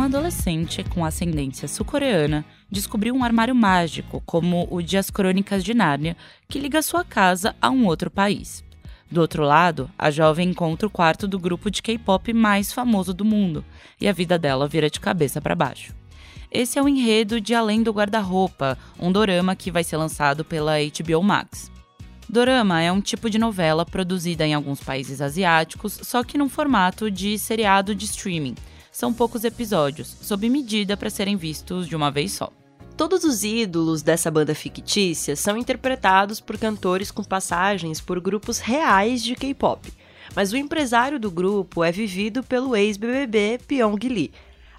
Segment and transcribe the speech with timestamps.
[0.00, 5.74] uma adolescente com ascendência sul-coreana descobriu um armário mágico, como o de As Crônicas de
[5.74, 6.16] Nárnia,
[6.48, 8.64] que liga sua casa a um outro país.
[9.10, 13.26] Do outro lado, a jovem encontra o quarto do grupo de K-pop mais famoso do
[13.26, 13.62] mundo
[14.00, 15.94] e a vida dela vira de cabeça para baixo.
[16.50, 20.76] Esse é o enredo de Além do Guarda-Roupa, um dorama que vai ser lançado pela
[20.78, 21.70] HBO Max.
[22.26, 27.10] Dorama é um tipo de novela produzida em alguns países asiáticos, só que num formato
[27.10, 28.54] de seriado de streaming.
[28.90, 32.52] São poucos episódios, sob medida para serem vistos de uma vez só.
[32.96, 39.22] Todos os ídolos dessa banda fictícia são interpretados por cantores com passagens por grupos reais
[39.22, 39.90] de K-pop,
[40.34, 44.32] mas o empresário do grupo é vivido pelo ex-BBB Pyong Lee.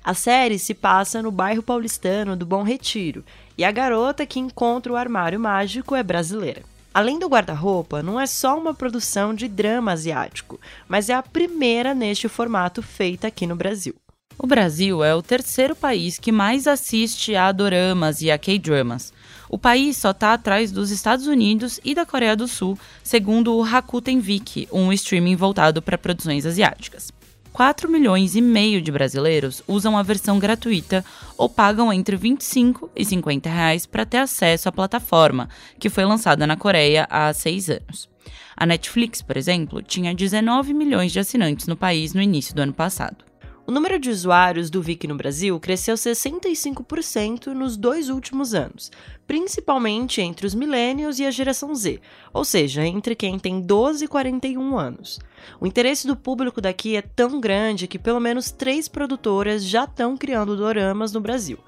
[0.03, 3.23] A série se passa no bairro paulistano do Bom Retiro,
[3.57, 6.63] e a garota que encontra o armário mágico é brasileira.
[6.93, 10.59] Além do guarda-roupa, não é só uma produção de drama asiático,
[10.89, 13.95] mas é a primeira neste formato feita aqui no Brasil.
[14.43, 19.13] O Brasil é o terceiro país que mais assiste a doramas e a K-dramas.
[19.47, 23.61] O país só está atrás dos Estados Unidos e da Coreia do Sul, segundo o
[23.61, 27.11] Rakuten Viki, um streaming voltado para produções asiáticas.
[27.53, 31.05] 4 milhões e meio de brasileiros usam a versão gratuita
[31.37, 36.47] ou pagam entre 25 e 50 reais para ter acesso à plataforma, que foi lançada
[36.47, 38.09] na Coreia há seis anos.
[38.57, 42.73] A Netflix, por exemplo, tinha 19 milhões de assinantes no país no início do ano
[42.73, 43.30] passado.
[43.67, 48.91] O número de usuários do Viki no Brasil cresceu 65% nos dois últimos anos,
[49.27, 52.01] principalmente entre os millennials e a geração Z,
[52.33, 55.19] ou seja, entre quem tem 12 e 41 anos.
[55.59, 60.17] O interesse do público daqui é tão grande que pelo menos três produtoras já estão
[60.17, 61.59] criando doramas no Brasil.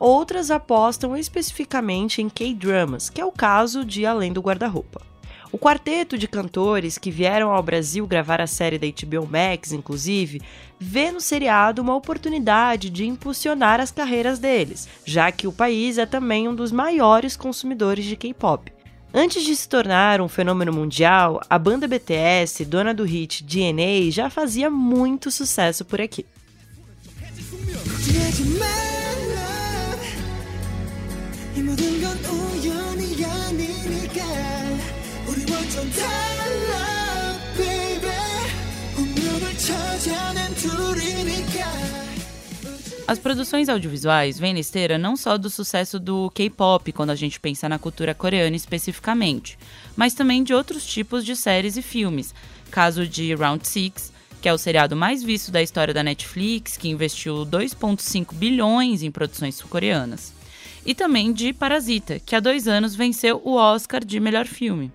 [0.00, 5.15] Outras apostam especificamente em K-dramas, que é o caso de Além do Guarda-Roupa.
[5.52, 10.42] O quarteto de cantores que vieram ao Brasil gravar a série da HBO Max, inclusive,
[10.78, 16.06] vê no seriado uma oportunidade de impulsionar as carreiras deles, já que o país é
[16.06, 18.72] também um dos maiores consumidores de K-pop.
[19.14, 24.28] Antes de se tornar um fenômeno mundial, a banda BTS, dona do hit DNA, já
[24.28, 26.26] fazia muito sucesso por aqui.
[43.08, 47.38] As produções audiovisuais vêm na esteira não só do sucesso do K-pop, quando a gente
[47.38, 49.56] pensa na cultura coreana especificamente,
[49.94, 52.34] mas também de outros tipos de séries e filmes.
[52.68, 54.12] Caso de Round Six,
[54.42, 59.10] que é o seriado mais visto da história da Netflix, que investiu 2,5 bilhões em
[59.12, 60.32] produções sul-coreanas.
[60.84, 64.92] E também de Parasita, que há dois anos venceu o Oscar de melhor filme.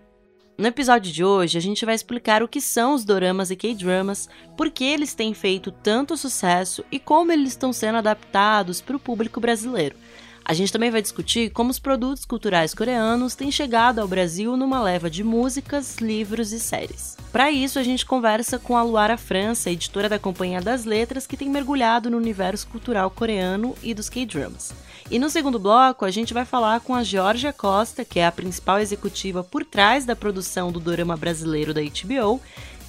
[0.58, 4.30] No episódio de hoje, a gente vai explicar o que são os doramas e K-dramas,
[4.56, 9.00] por que eles têm feito tanto sucesso e como eles estão sendo adaptados para o
[9.00, 9.96] público brasileiro.
[10.44, 14.82] A gente também vai discutir como os produtos culturais coreanos têm chegado ao Brasil numa
[14.82, 17.16] leva de músicas, livros e séries.
[17.32, 21.38] Para isso, a gente conversa com a Luara França, editora da Companhia das Letras, que
[21.38, 24.74] tem mergulhado no universo cultural coreano e dos K-dramas.
[25.12, 28.32] E no segundo bloco, a gente vai falar com a Georgia Costa, que é a
[28.32, 32.40] principal executiva por trás da produção do dorama brasileiro da HBO,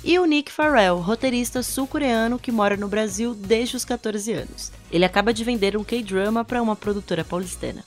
[0.05, 4.71] e o Nick Farrell, roteirista sul-coreano que mora no Brasil desde os 14 anos.
[4.93, 7.83] Ele acaba de vender um K-drama para uma produtora paulistana.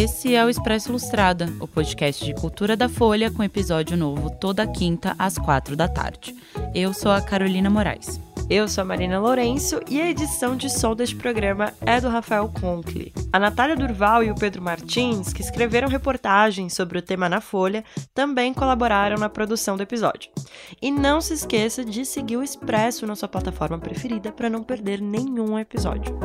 [0.00, 4.66] Esse é o Expresso Ilustrada, o podcast de cultura da Folha com episódio novo toda
[4.66, 6.34] quinta às quatro da tarde.
[6.74, 8.18] Eu sou a Carolina Moraes.
[8.48, 12.48] Eu sou a Marina Lourenço e a edição de som deste programa é do Rafael
[12.48, 13.12] Conkle.
[13.30, 17.84] A Natália Durval e o Pedro Martins, que escreveram reportagens sobre o tema na Folha,
[18.14, 20.30] também colaboraram na produção do episódio.
[20.80, 25.02] E não se esqueça de seguir o Expresso na sua plataforma preferida para não perder
[25.02, 26.18] nenhum episódio.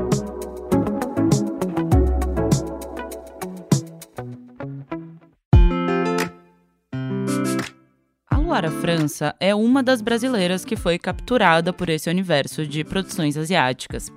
[8.55, 14.09] Luara França é uma das brasileiras que foi capturada por esse universo de produções asiáticas.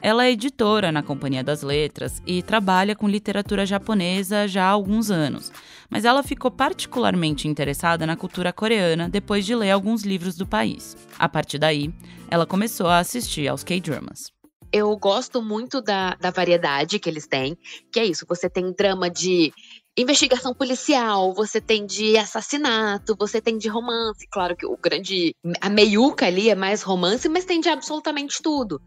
[0.00, 5.10] Ela é editora na Companhia das Letras e trabalha com literatura japonesa já há alguns
[5.10, 5.52] anos,
[5.90, 10.96] mas ela ficou particularmente interessada na cultura coreana depois de ler alguns livros do país.
[11.18, 11.92] A partir daí,
[12.30, 14.32] ela começou a assistir aos K-dramas
[14.72, 17.56] eu gosto muito da, da variedade que eles têm,
[17.92, 19.52] que é isso, você tem drama de
[19.96, 24.26] investigação policial, você tem de assassinato, você tem de romance.
[24.30, 25.34] Claro que o grande.
[25.60, 28.80] A meiuca ali é mais romance, mas tem de absolutamente tudo.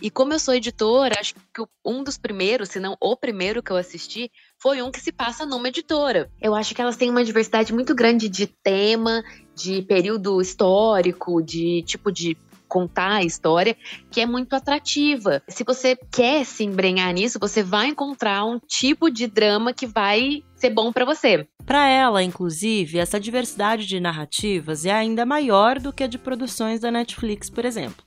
[0.00, 3.70] E como eu sou editora, acho que um dos primeiros, se não o primeiro que
[3.70, 4.30] eu assisti,
[4.60, 6.30] foi um que se passa numa editora.
[6.40, 9.22] Eu acho que elas têm uma diversidade muito grande de tema,
[9.54, 12.36] de período histórico, de tipo de
[12.72, 13.76] contar a história,
[14.10, 15.42] que é muito atrativa.
[15.46, 20.42] Se você quer se embrenhar nisso, você vai encontrar um tipo de drama que vai
[20.56, 21.46] ser bom para você.
[21.66, 26.80] Para ela, inclusive, essa diversidade de narrativas é ainda maior do que a de produções
[26.80, 28.02] da Netflix, por exemplo.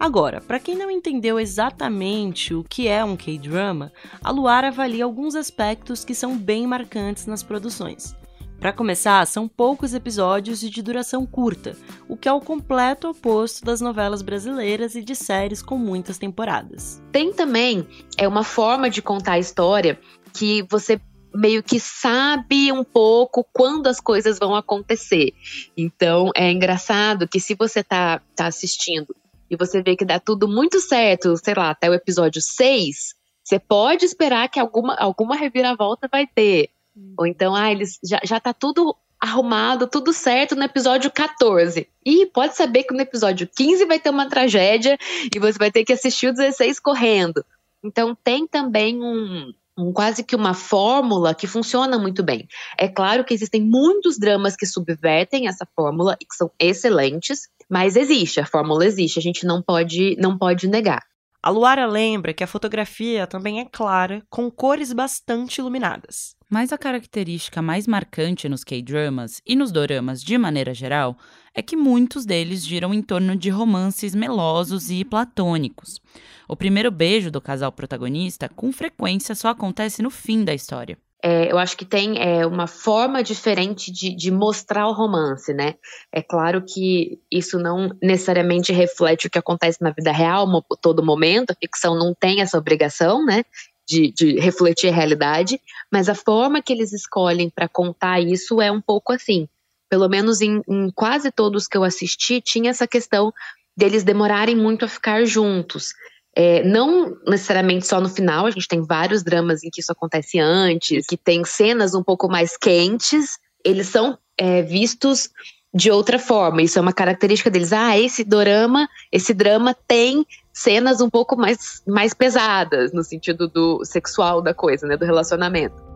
[0.00, 3.92] Agora, para quem não entendeu exatamente o que é um K-drama,
[4.22, 8.16] a Luar avalia alguns aspectos que são bem marcantes nas produções.
[8.60, 11.76] Para começar, são poucos episódios e de duração curta,
[12.08, 17.00] o que é o completo oposto das novelas brasileiras e de séries com muitas temporadas.
[17.12, 19.98] Tem também é uma forma de contar a história
[20.34, 21.00] que você
[21.32, 25.32] meio que sabe um pouco quando as coisas vão acontecer.
[25.76, 29.14] Então é engraçado que se você tá, tá assistindo
[29.48, 33.14] e você vê que dá tudo muito certo, sei lá, até o episódio 6,
[33.44, 36.70] você pode esperar que alguma, alguma reviravolta vai ter.
[37.18, 41.88] Ou então, ah, eles já, já tá tudo arrumado, tudo certo no episódio 14.
[42.04, 44.96] E pode saber que no episódio 15 vai ter uma tragédia
[45.34, 47.44] e você vai ter que assistir o 16 correndo.
[47.84, 52.46] Então tem também um, um, quase que uma fórmula que funciona muito bem.
[52.78, 57.96] É claro que existem muitos dramas que subvertem essa fórmula e que são excelentes, mas
[57.96, 61.02] existe, a fórmula existe, a gente não pode não pode negar.
[61.48, 66.36] A Luara lembra que a fotografia também é clara, com cores bastante iluminadas.
[66.46, 71.16] Mas a característica mais marcante nos K-dramas e nos doramas de maneira geral
[71.54, 76.02] é que muitos deles giram em torno de romances melosos e platônicos.
[76.46, 80.98] O primeiro beijo do casal protagonista com frequência só acontece no fim da história.
[81.22, 85.74] É, eu acho que tem é, uma forma diferente de, de, mostrar o romance, né?
[86.12, 90.46] É claro que isso não necessariamente reflete o que acontece na vida real
[90.80, 93.42] todo momento, a ficção não tem essa obrigação, né?
[93.88, 95.58] de, de refletir a realidade,
[95.90, 99.48] mas a forma que eles escolhem para contar isso é um pouco assim.
[99.88, 103.32] Pelo menos em, em quase todos que eu assisti, tinha essa questão
[103.74, 105.94] deles demorarem muito a ficar juntos.
[106.40, 110.38] É, não necessariamente só no final, a gente tem vários dramas em que isso acontece
[110.38, 115.30] antes, que tem cenas um pouco mais quentes, eles são é, vistos
[115.74, 116.62] de outra forma.
[116.62, 117.72] Isso é uma característica deles.
[117.72, 123.84] Ah, esse drama, esse drama tem cenas um pouco mais, mais pesadas no sentido do
[123.84, 125.88] sexual da coisa, né, do relacionamento.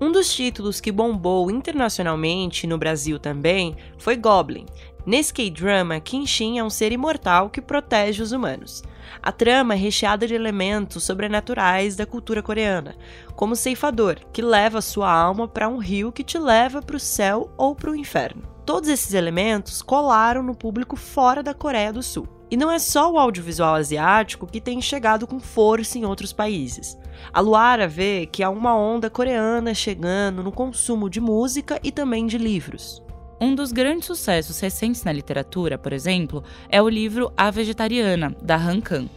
[0.00, 4.64] Um dos títulos que bombou internacionalmente no Brasil também foi Goblin.
[5.06, 8.82] Nesse K-drama, Kenshin é um ser imortal que protege os humanos.
[9.22, 12.96] A trama é recheada de elementos sobrenaturais da cultura coreana,
[13.34, 17.00] como o ceifador, que leva sua alma para um rio que te leva para o
[17.00, 18.42] céu ou para o inferno.
[18.66, 22.28] Todos esses elementos colaram no público fora da Coreia do Sul.
[22.50, 26.98] E não é só o audiovisual asiático que tem chegado com força em outros países.
[27.32, 32.26] A Luara vê que há uma onda coreana chegando no consumo de música e também
[32.26, 33.02] de livros.
[33.40, 38.56] Um dos grandes sucessos recentes na literatura, por exemplo, é o livro A Vegetariana, da
[38.56, 39.08] Han Kang.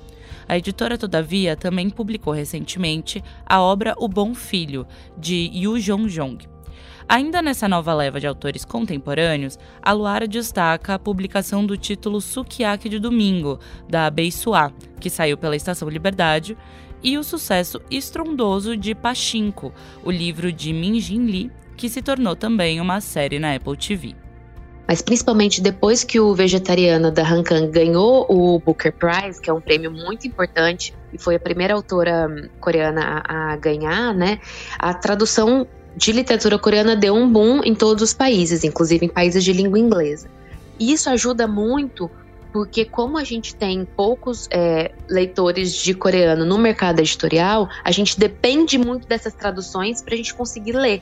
[0.47, 4.85] A editora, todavia, também publicou recentemente a obra O Bom Filho,
[5.17, 6.47] de Yu Jong-jong.
[7.09, 12.89] Ainda nessa nova leva de autores contemporâneos, a Luara destaca a publicação do título Sukiyaki
[12.89, 13.59] de Domingo,
[13.89, 16.55] da Beissuá, que saiu pela Estação Liberdade,
[17.03, 19.73] e o sucesso estrondoso de Pachinko,
[20.03, 24.15] o livro de Min Jin Lee, que se tornou também uma série na Apple TV.
[24.87, 29.53] Mas principalmente depois que o Vegetariano da Han Kang ganhou o Booker Prize, que é
[29.53, 34.39] um prêmio muito importante e foi a primeira autora hum, coreana a, a ganhar, né?
[34.77, 39.43] A tradução de literatura coreana deu um boom em todos os países, inclusive em países
[39.43, 40.29] de língua inglesa.
[40.79, 42.09] E isso ajuda muito
[42.51, 48.19] porque como a gente tem poucos é, leitores de coreano no mercado editorial, a gente
[48.19, 51.01] depende muito dessas traduções para a gente conseguir ler.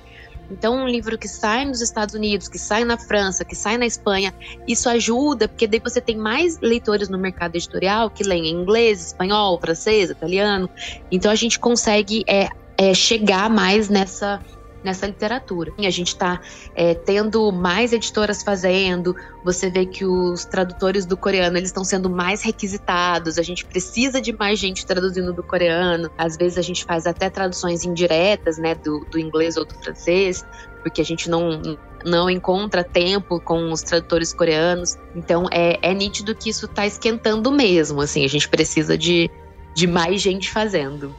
[0.51, 3.85] Então, um livro que sai nos Estados Unidos, que sai na França, que sai na
[3.85, 4.33] Espanha,
[4.67, 9.07] isso ajuda, porque daí você tem mais leitores no mercado editorial que leem em inglês,
[9.07, 10.69] espanhol, francês, italiano.
[11.11, 14.41] Então, a gente consegue é, é, chegar mais nessa
[14.83, 15.74] nessa literatura.
[15.77, 16.39] A gente está
[16.75, 22.09] é, tendo mais editoras fazendo, você vê que os tradutores do coreano eles estão sendo
[22.09, 26.83] mais requisitados, a gente precisa de mais gente traduzindo do coreano, às vezes a gente
[26.86, 30.45] faz até traduções indiretas, né, do, do inglês ou do francês,
[30.81, 31.62] porque a gente não,
[32.05, 37.51] não encontra tempo com os tradutores coreanos, então é, é nítido que isso está esquentando
[37.51, 39.29] mesmo, assim, a gente precisa de,
[39.74, 41.13] de mais gente fazendo.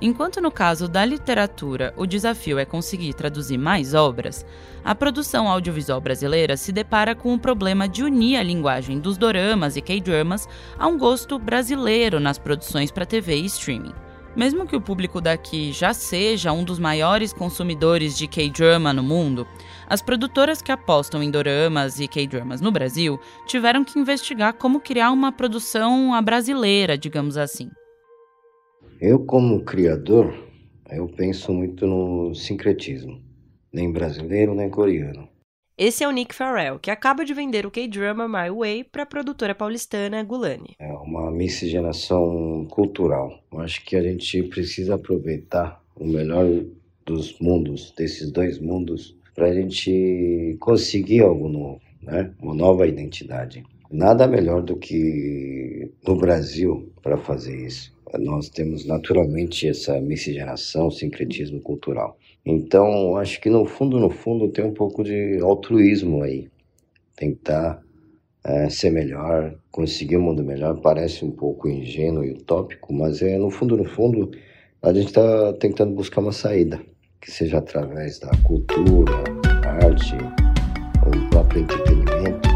[0.00, 4.46] Enquanto no caso da literatura o desafio é conseguir traduzir mais obras,
[4.84, 9.76] a produção audiovisual brasileira se depara com o problema de unir a linguagem dos doramas
[9.76, 13.92] e K-dramas a um gosto brasileiro nas produções para TV e streaming.
[14.36, 19.48] Mesmo que o público daqui já seja um dos maiores consumidores de K-drama no mundo,
[19.88, 25.10] as produtoras que apostam em doramas e K-dramas no Brasil tiveram que investigar como criar
[25.10, 27.68] uma produção brasileira, digamos assim.
[29.00, 30.34] Eu, como criador,
[30.90, 33.22] eu penso muito no sincretismo,
[33.72, 35.28] nem brasileiro nem coreano.
[35.76, 39.06] Esse é o Nick Farrell, que acaba de vender o K-drama My Way para a
[39.06, 40.74] produtora paulistana Gulani.
[40.80, 43.38] É uma miscigenação cultural.
[43.52, 46.46] Eu acho que a gente precisa aproveitar o melhor
[47.06, 52.32] dos mundos, desses dois mundos, para a gente conseguir algo novo, né?
[52.42, 53.62] uma nova identidade.
[53.88, 57.96] Nada melhor do que no Brasil para fazer isso.
[58.18, 62.16] Nós temos naturalmente essa miscigenação, sincretismo cultural.
[62.44, 66.48] Então, acho que no fundo, no fundo, tem um pouco de altruísmo aí.
[67.16, 67.82] Tentar
[68.44, 73.36] é, ser melhor, conseguir um mundo melhor, parece um pouco ingênuo e utópico, mas é
[73.36, 74.30] no fundo, no fundo,
[74.80, 76.80] a gente está tentando buscar uma saída,
[77.20, 79.12] que seja através da cultura,
[79.82, 80.16] arte,
[81.04, 82.47] ou do próprio entretenimento.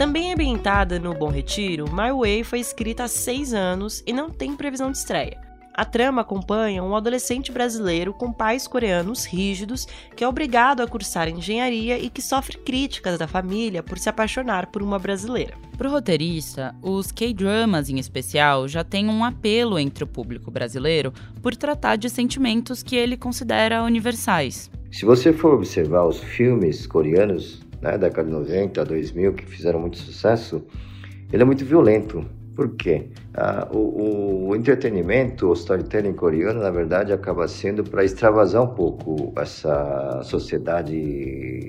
[0.00, 4.56] Também ambientada no Bom Retiro, My Way foi escrita há seis anos e não tem
[4.56, 5.38] previsão de estreia.
[5.74, 11.28] A trama acompanha um adolescente brasileiro com pais coreanos rígidos que é obrigado a cursar
[11.28, 15.52] engenharia e que sofre críticas da família por se apaixonar por uma brasileira.
[15.76, 21.12] Para o roteirista, os K-dramas em especial já têm um apelo entre o público brasileiro
[21.42, 24.70] por tratar de sentimentos que ele considera universais.
[24.90, 29.80] Se você for observar os filmes coreanos né, da década de 90, 2000, que fizeram
[29.80, 30.64] muito sucesso,
[31.32, 32.24] ele é muito violento
[32.60, 33.06] por quê?
[33.32, 39.32] Ah, o, o, entretenimento, o storytelling coreano, na verdade, acaba sendo para extravasar um pouco
[39.40, 40.92] essa sociedade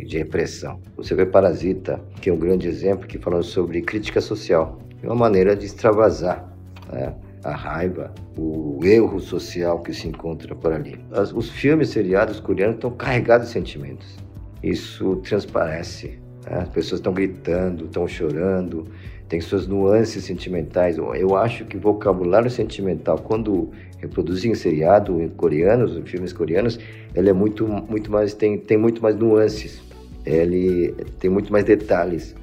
[0.06, 0.82] de repressão.
[0.98, 4.80] Você vê Parasita, que é um grande exemplo, que fala sobre crítica social.
[5.02, 6.54] É uma maneira de extravasar
[6.92, 7.14] né?
[7.42, 11.00] a raiva, o erro social que se encontra por ali.
[11.12, 14.18] As, os filmes seriados coreanos estão carregados de sentimentos.
[14.64, 16.20] Isso transparece.
[16.46, 16.60] Né?
[16.62, 18.88] As pessoas estão gritando, estão chorando,
[19.28, 20.98] tem suas nuances sentimentais.
[20.98, 26.80] Eu acho que vocabulário sentimental, quando reproduzem em seriado em coreanos, em filmes coreanos,
[27.16, 29.82] ele é muito, muito mais tem, tem muito mais nuances.
[30.26, 32.36] Ele tem muito mais detalhes.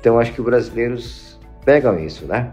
[0.00, 2.52] Então acho que os brasileiros pegam isso, né?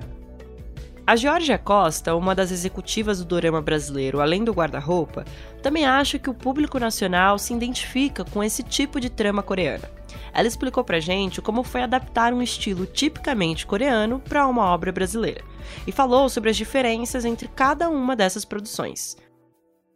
[1.10, 5.26] A Georgia Costa, uma das executivas do dorama brasileiro, além do guarda-roupa,
[5.60, 9.90] também acha que o público nacional se identifica com esse tipo de trama coreana.
[10.32, 15.44] Ela explicou pra gente como foi adaptar um estilo tipicamente coreano para uma obra brasileira
[15.88, 19.18] e falou sobre as diferenças entre cada uma dessas produções.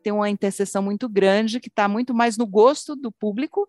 [0.03, 3.67] Tem uma interseção muito grande que está muito mais no gosto do público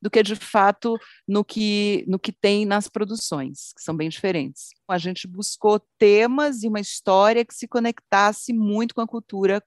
[0.00, 4.68] do que de fato no que, no que tem nas produções, que são bem diferentes.
[4.88, 9.62] A gente buscou temas e uma história que se conectasse muito com a cultura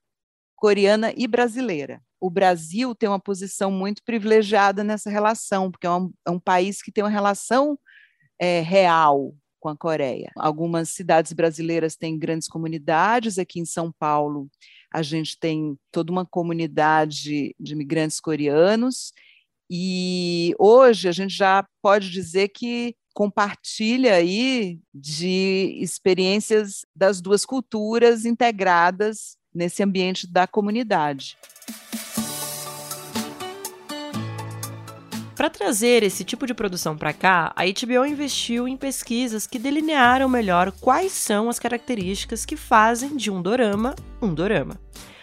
[0.56, 6.10] coreana e brasileira o Brasil tem uma posição muito privilegiada nessa relação, porque é um,
[6.26, 7.78] é um país que tem uma relação
[8.40, 10.32] é, real com a Coreia.
[10.34, 14.48] Algumas cidades brasileiras têm grandes comunidades, aqui em São Paulo
[14.94, 19.12] a gente tem toda uma comunidade de imigrantes coreanos,
[19.68, 28.24] e hoje a gente já pode dizer que compartilha aí de experiências das duas culturas
[28.24, 31.36] integradas nesse ambiente da comunidade.
[35.34, 40.28] Para trazer esse tipo de produção para cá, a HBO investiu em pesquisas que delinearam
[40.28, 44.78] melhor quais são as características que fazem de um dorama um dorama.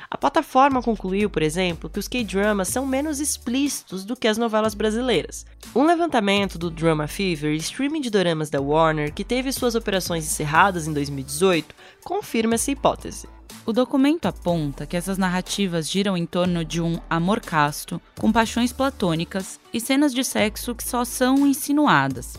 [0.09, 4.73] A plataforma concluiu, por exemplo, que os K-dramas são menos explícitos do que as novelas
[4.73, 5.45] brasileiras.
[5.73, 10.85] Um levantamento do Drama Fever, streaming de doramas da Warner, que teve suas operações encerradas
[10.85, 13.29] em 2018, confirma essa hipótese.
[13.63, 18.73] O documento aponta que essas narrativas giram em torno de um amor casto, com paixões
[18.73, 22.37] platônicas e cenas de sexo que só são insinuadas.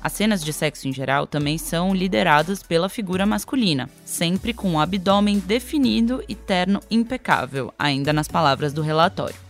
[0.00, 4.80] As cenas de sexo em geral também são lideradas pela figura masculina, sempre com um
[4.80, 9.49] abdômen definido e terno impecável, ainda nas palavras do relatório.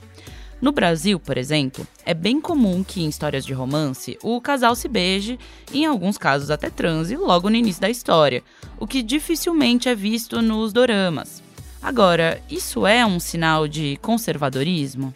[0.60, 4.88] No Brasil, por exemplo, é bem comum que em histórias de romance o casal se
[4.88, 5.38] beije
[5.72, 8.42] em alguns casos, até transe logo no início da história,
[8.78, 11.42] o que dificilmente é visto nos doramas.
[11.82, 15.14] Agora, isso é um sinal de conservadorismo?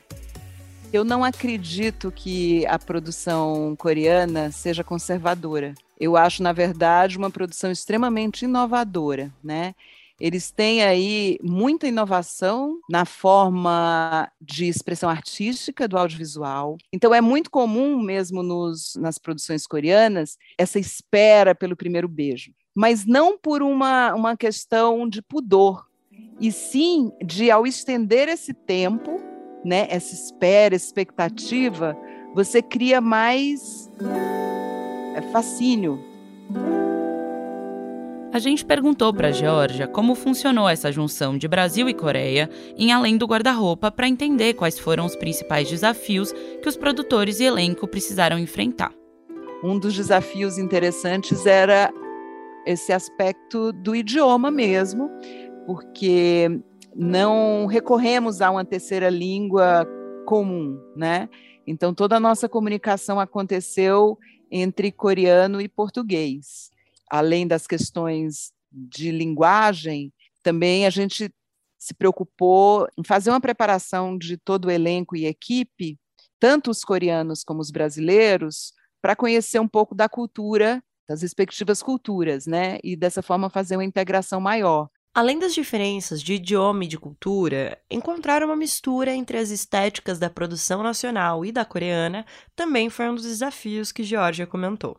[0.91, 5.75] Eu não acredito que a produção coreana seja conservadora.
[6.01, 9.75] Eu acho, na verdade, uma produção extremamente inovadora, né?
[10.21, 16.76] Eles têm aí muita inovação na forma de expressão artística do audiovisual.
[16.92, 22.52] Então, é muito comum mesmo nos, nas produções coreanas essa espera pelo primeiro beijo.
[22.75, 25.87] mas não por uma, uma questão de pudor,
[26.40, 29.21] e sim de, ao estender esse tempo,
[29.64, 31.97] né, essa espera, expectativa,
[32.35, 33.90] você cria mais
[35.14, 36.02] é, fascínio.
[38.35, 43.17] A gente perguntou para Georgia como funcionou essa junção de Brasil e Coreia em Além
[43.17, 48.37] do Guarda-Roupa para entender quais foram os principais desafios que os produtores e elenco precisaram
[48.37, 48.93] enfrentar.
[49.62, 51.95] Um dos desafios interessantes era
[52.67, 55.09] esse aspecto do idioma mesmo,
[55.64, 56.61] porque
[56.93, 59.87] não recorremos a uma terceira língua
[60.26, 61.29] comum, né?
[61.64, 64.19] Então toda a nossa comunicação aconteceu
[64.50, 66.74] entre coreano e português.
[67.14, 71.33] Além das questões de linguagem, também a gente
[71.78, 75.97] se preocupou em fazer uma preparação de todo o elenco e equipe,
[76.40, 82.49] tanto os coreanos como os brasileiros, para conhecer um pouco da cultura, das respectivas culturas,
[82.49, 82.80] né?
[82.83, 84.88] E dessa forma fazer uma integração maior.
[85.14, 90.28] Além das diferenças de idioma e de cultura, encontrar uma mistura entre as estéticas da
[90.28, 94.99] produção nacional e da coreana também foi um dos desafios que Georgia comentou.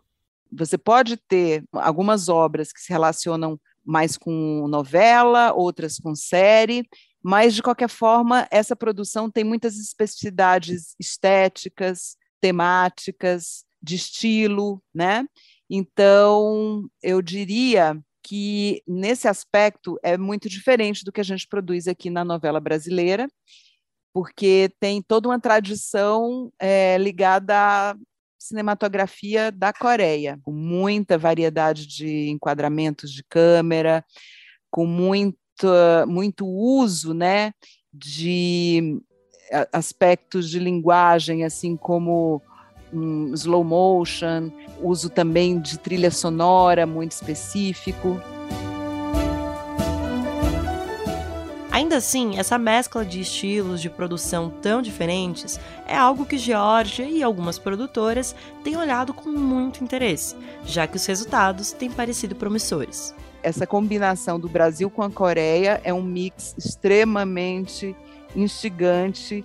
[0.51, 6.87] Você pode ter algumas obras que se relacionam mais com novela, outras com série,
[7.23, 15.25] mas de qualquer forma, essa produção tem muitas especificidades estéticas, temáticas, de estilo, né?
[15.69, 22.09] Então, eu diria que nesse aspecto é muito diferente do que a gente produz aqui
[22.09, 23.27] na novela brasileira,
[24.13, 27.95] porque tem toda uma tradição é, ligada
[28.37, 34.03] cinematografia da Coreia, com muita variedade de enquadramentos de câmera,
[34.69, 35.67] com muito,
[36.07, 37.53] muito uso né,
[37.93, 38.99] de
[39.71, 42.41] aspectos de linguagem, assim como
[42.93, 44.51] um slow motion,
[44.81, 48.19] uso também de trilha sonora muito específico.
[51.75, 57.21] Ainda assim, essa mescla de estilos de produção tão diferentes é algo que Georgia e
[57.21, 63.13] algumas produtoras têm olhado com muito interesse, já que os resultados têm parecido promissores.
[63.43, 67.93] Essa combinação do Brasil com a Coreia é um mix extremamente
[68.33, 69.43] instigante,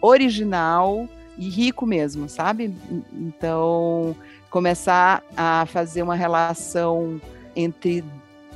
[0.00, 2.74] original e rico mesmo, sabe?
[3.12, 4.16] Então,
[4.48, 7.20] começar a fazer uma relação
[7.54, 8.02] entre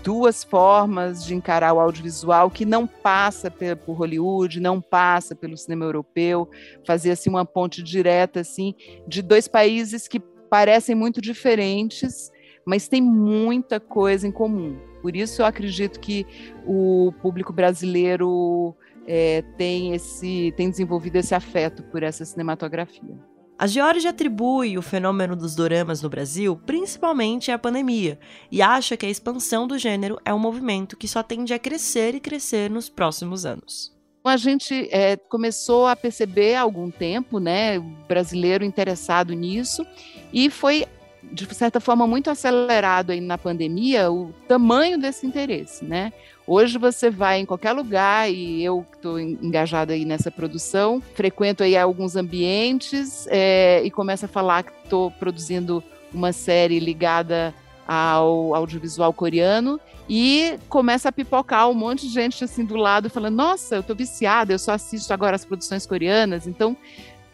[0.03, 5.85] duas formas de encarar o audiovisual que não passa por Hollywood, não passa pelo cinema
[5.85, 6.49] europeu,
[6.87, 8.75] fazer assim uma ponte direta assim
[9.07, 12.31] de dois países que parecem muito diferentes,
[12.67, 14.79] mas tem muita coisa em comum.
[15.01, 16.27] Por isso eu acredito que
[16.67, 18.75] o público brasileiro
[19.07, 23.30] é, tem, esse, tem desenvolvido esse afeto por essa cinematografia.
[23.61, 28.19] A Georgia atribui o fenômeno dos doramas no Brasil principalmente à pandemia
[28.51, 32.15] e acha que a expansão do gênero é um movimento que só tende a crescer
[32.15, 33.95] e crescer nos próximos anos.
[34.25, 39.87] A gente é, começou a perceber há algum tempo, né, brasileiro interessado nisso,
[40.33, 40.87] e foi
[41.23, 46.15] de certa forma muito acelerado aí na pandemia o tamanho desse interesse, né?
[46.53, 51.77] Hoje você vai em qualquer lugar e eu estou engajada aí nessa produção, frequento aí
[51.77, 55.81] alguns ambientes é, e começo a falar que estou produzindo
[56.13, 57.55] uma série ligada
[57.87, 63.37] ao audiovisual coreano e começa a pipocar um monte de gente assim do lado falando:
[63.37, 66.49] Nossa, eu estou viciada, eu só assisto agora as produções coreanas.
[66.49, 66.77] Então,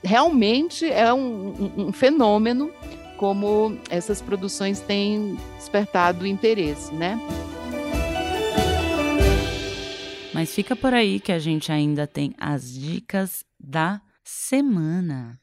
[0.04, 2.70] realmente é um, um, um fenômeno
[3.16, 7.18] como essas produções têm despertado interesse, né?
[10.36, 15.40] Mas fica por aí que a gente ainda tem as dicas da semana.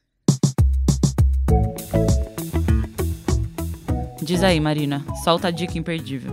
[4.21, 6.31] Diz aí, Marina, solta a dica imperdível.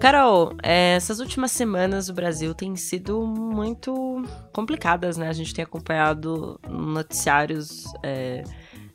[0.00, 5.28] Carol, é, essas últimas semanas o Brasil tem sido muito complicadas, né?
[5.28, 8.42] A gente tem acompanhado noticiários é,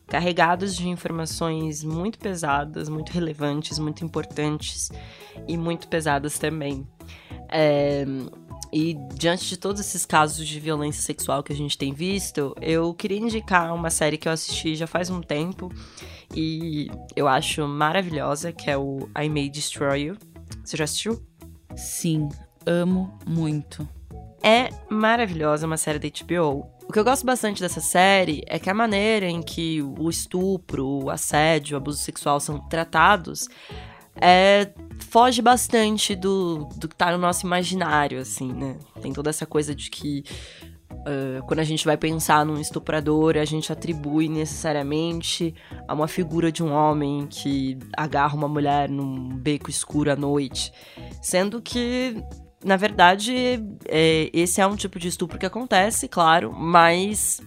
[0.07, 4.91] carregados de informações muito pesadas, muito relevantes, muito importantes
[5.47, 6.85] e muito pesadas também.
[7.49, 8.03] É,
[8.75, 12.93] e diante de todos esses casos de violência sexual que a gente tem visto, eu
[12.93, 15.71] queria indicar uma série que eu assisti já faz um tempo
[16.35, 20.17] e eu acho maravilhosa, que é o I May Destroy You.
[20.61, 21.25] Você já assistiu?
[21.73, 22.27] Sim,
[22.65, 23.87] amo muito.
[24.43, 26.69] É maravilhosa, uma série da HBO.
[26.85, 30.85] O que eu gosto bastante dessa série é que a maneira em que o estupro,
[30.85, 33.47] o assédio, o abuso sexual são tratados
[34.21, 38.77] é, foge bastante do, do que tá no nosso imaginário, assim, né?
[39.01, 40.23] Tem toda essa coisa de que
[41.07, 45.53] Uh, quando a gente vai pensar num estuprador, a gente atribui necessariamente
[45.87, 50.71] a uma figura de um homem que agarra uma mulher num beco escuro à noite.
[51.21, 52.23] Sendo que,
[52.65, 57.39] na verdade, é, esse é um tipo de estupro que acontece, claro, mas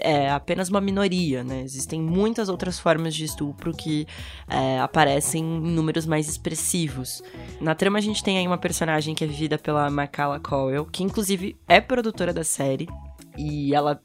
[0.00, 1.62] é apenas uma minoria, né?
[1.62, 4.06] Existem muitas outras formas de estupro que
[4.48, 7.24] é, aparecem em números mais expressivos.
[7.60, 11.02] Na trama a gente tem aí uma personagem que é vivida pela Makala Cowell, que
[11.02, 12.88] inclusive é produtora da série,
[13.36, 14.00] e ela,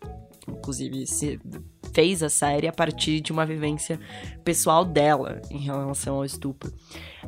[0.47, 1.39] inclusive, se
[1.93, 3.99] fez a série a partir de uma vivência
[4.43, 6.73] pessoal dela em relação ao estupro.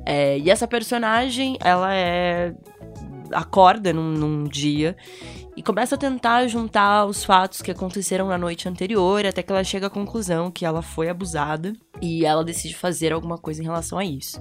[0.04, 2.56] É, e essa personagem, ela é
[3.32, 4.96] acorda num, num dia
[5.56, 9.64] e começa a tentar juntar os fatos que aconteceram na noite anterior, até que ela
[9.64, 13.98] chega à conclusão que ela foi abusada e ela decide fazer alguma coisa em relação
[13.98, 14.40] a isso.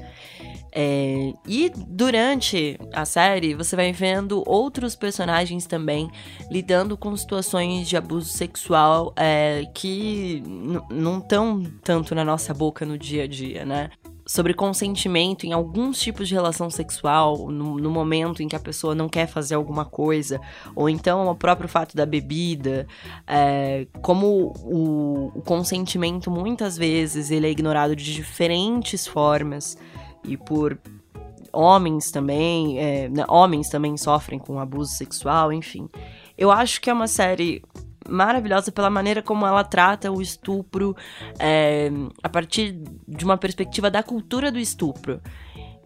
[0.70, 6.08] É, e durante a série, você vai vendo outros personagens também
[6.50, 10.40] lidando com situações de abuso sexual é, que
[10.90, 13.90] não estão tanto na nossa boca no dia a dia, né?
[14.28, 18.94] Sobre consentimento em alguns tipos de relação sexual, no, no, momento em que a pessoa
[18.94, 20.38] não quer fazer alguma coisa,
[20.76, 22.86] ou então o próprio fato da bebida,
[23.26, 29.78] é, como o, o, consentimento muitas vezes ele é ignorado de diferentes formas
[30.22, 30.78] e por
[31.50, 35.88] homens também, é, né, homens também sofrem com abuso sexual, enfim.
[36.36, 37.62] Eu acho que é uma série
[38.08, 40.96] maravilhosa pela maneira como ela trata o estupro
[41.38, 41.90] é,
[42.22, 45.20] a partir de uma perspectiva da cultura do estupro.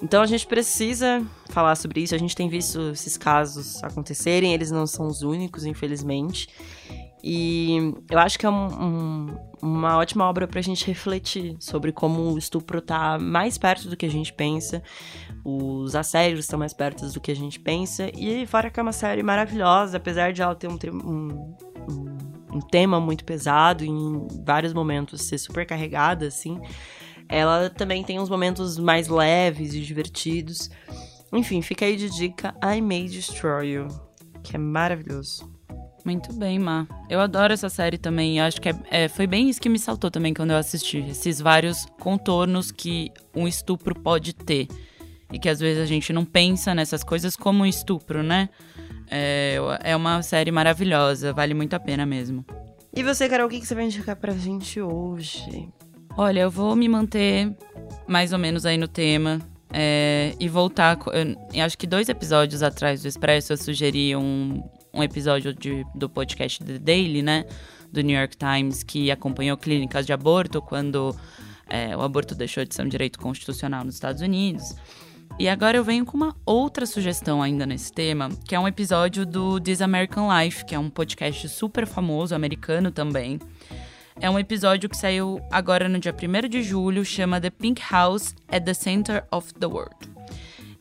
[0.03, 2.15] Então a gente precisa falar sobre isso.
[2.15, 6.49] A gente tem visto esses casos acontecerem, eles não são os únicos, infelizmente.
[7.23, 12.33] E eu acho que é um, um, uma ótima obra pra gente refletir sobre como
[12.33, 14.83] o estupro tá mais perto do que a gente pensa,
[15.45, 18.93] os assédios estão mais perto do que a gente pensa, e fora que é uma
[18.93, 21.57] série maravilhosa, apesar de ela ter um, um,
[22.55, 26.61] um tema muito pesado em vários momentos ser super carregada, assim,
[27.29, 30.69] ela também tem uns momentos mais leves e divertidos.
[31.33, 33.89] Enfim, fica aí de dica I May Destroy You,
[34.43, 35.52] que é maravilhoso.
[36.05, 36.87] Muito bem, Má.
[37.09, 38.41] Eu adoro essa série também.
[38.41, 40.99] Acho que é, é, foi bem isso que me saltou também quando eu assisti.
[40.99, 44.67] Esses vários contornos que um estupro pode ter.
[45.33, 48.49] E que às vezes a gente não pensa nessas coisas como um estupro, né?
[49.11, 52.45] É, é uma série maravilhosa, vale muito a pena mesmo.
[52.95, 55.69] E você, Carol, o que você vai indicar pra gente hoje?
[56.17, 57.55] Olha, eu vou me manter
[58.07, 59.41] mais ou menos aí no tema.
[59.73, 60.99] É, e voltar.
[61.55, 66.09] Eu, acho que dois episódios atrás do Expresso eu sugeri um, um episódio de, do
[66.09, 67.45] podcast The Daily, né?
[67.91, 71.15] Do New York Times, que acompanhou clínicas de aborto quando
[71.69, 74.75] é, o aborto deixou de ser um direito constitucional nos Estados Unidos.
[75.39, 79.25] E agora eu venho com uma outra sugestão ainda nesse tema, que é um episódio
[79.25, 83.41] do This American Life, que é um podcast super famoso, americano também.
[84.21, 88.35] É um episódio que saiu agora no dia 1 de julho, chama The Pink House
[88.49, 90.12] at the Center of the World.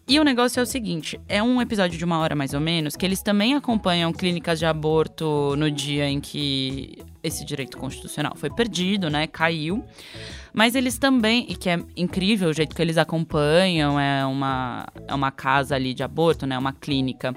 [0.08, 2.96] E o negócio é o seguinte: é um episódio de uma hora mais ou menos,
[2.96, 8.50] que eles também acompanham clínicas de aborto no dia em que esse direito constitucional foi
[8.50, 9.28] perdido, né?
[9.28, 9.86] Caiu.
[10.54, 15.14] Mas eles também, e que é incrível o jeito que eles acompanham, é uma, é
[15.14, 16.58] uma casa ali de aborto, né?
[16.58, 17.34] Uma clínica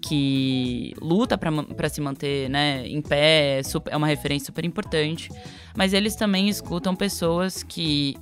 [0.00, 5.30] que luta para se manter né, em pé, é uma referência super importante.
[5.76, 8.16] Mas eles também escutam pessoas que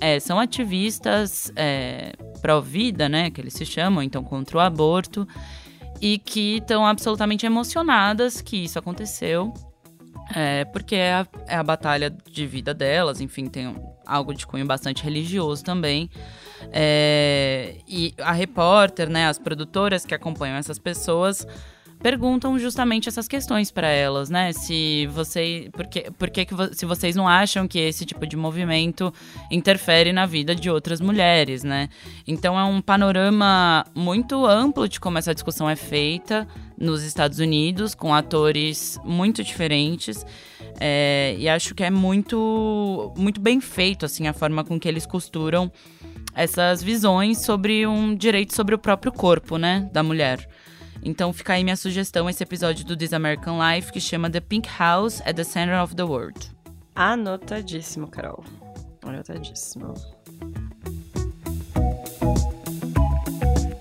[0.00, 3.30] é, são ativistas é, pró-vida, né?
[3.30, 5.26] Que eles se chamam, então contra o aborto.
[6.00, 9.52] E que estão absolutamente emocionadas que isso aconteceu
[10.34, 14.66] é, porque é a, é a, batalha de vida delas, enfim, tem algo de cunho
[14.66, 16.10] bastante religioso também.
[16.72, 21.46] É, e a repórter, né, as produtoras que acompanham essas pessoas
[22.06, 24.52] perguntam justamente essas questões para elas, né?
[24.52, 29.12] Se você, porque, porque que, se vocês não acham que esse tipo de movimento
[29.50, 31.88] interfere na vida de outras mulheres, né?
[32.24, 36.46] Então é um panorama muito amplo de como essa discussão é feita
[36.78, 40.24] nos Estados Unidos, com atores muito diferentes.
[40.78, 45.06] É, e acho que é muito, muito bem feito, assim, a forma com que eles
[45.06, 45.72] costuram
[46.36, 50.48] essas visões sobre um direito sobre o próprio corpo, né, da mulher.
[51.02, 54.68] Então fica aí minha sugestão, esse episódio do This American Life, que chama The Pink
[54.68, 56.38] House at the Center of the World.
[56.94, 58.44] Anotadíssimo, Carol.
[59.02, 59.94] Anotadíssimo.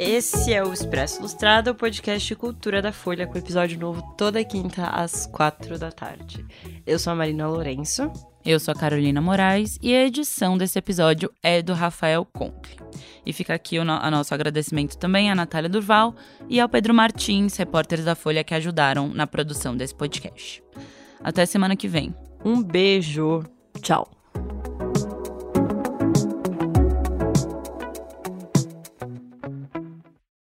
[0.08, 4.86] Esse é o Expresso Ilustrado, o podcast Cultura da Folha, com episódio novo toda quinta
[4.86, 6.46] às quatro da tarde.
[6.86, 8.14] Eu sou a Marina Lourenço.
[8.46, 12.78] Eu sou a Carolina Moraes e a edição desse episódio é do Rafael Conkle.
[13.26, 16.14] E fica aqui o no a nosso agradecimento também à Natália Durval
[16.48, 20.64] e ao Pedro Martins, repórteres da Folha que ajudaram na produção desse podcast.
[21.20, 22.14] Até semana que vem.
[22.46, 23.44] Um beijo.
[23.82, 24.15] Tchau.